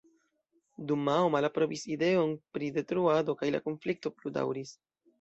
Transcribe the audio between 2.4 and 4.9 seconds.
pri detruado kaj la konflikto plu daŭris.